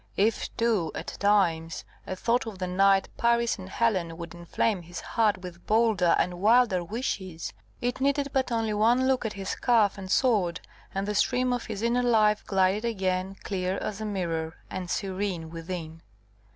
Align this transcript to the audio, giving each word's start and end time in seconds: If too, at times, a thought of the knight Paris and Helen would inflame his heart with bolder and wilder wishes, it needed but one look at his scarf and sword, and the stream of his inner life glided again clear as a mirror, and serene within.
If 0.17 0.49
too, 0.57 0.91
at 0.95 1.15
times, 1.19 1.83
a 2.07 2.15
thought 2.15 2.47
of 2.47 2.57
the 2.57 2.65
knight 2.65 3.07
Paris 3.17 3.59
and 3.59 3.69
Helen 3.69 4.17
would 4.17 4.33
inflame 4.33 4.81
his 4.81 4.99
heart 4.99 5.37
with 5.43 5.67
bolder 5.67 6.15
and 6.17 6.41
wilder 6.41 6.83
wishes, 6.83 7.53
it 7.81 8.01
needed 8.01 8.29
but 8.33 8.49
one 8.49 9.07
look 9.07 9.27
at 9.27 9.33
his 9.33 9.49
scarf 9.49 9.99
and 9.99 10.09
sword, 10.09 10.59
and 10.95 11.07
the 11.07 11.13
stream 11.13 11.53
of 11.53 11.65
his 11.67 11.83
inner 11.83 12.01
life 12.01 12.43
glided 12.47 12.83
again 12.83 13.35
clear 13.43 13.77
as 13.77 14.01
a 14.01 14.05
mirror, 14.05 14.55
and 14.71 14.89
serene 14.89 15.51
within. 15.51 16.01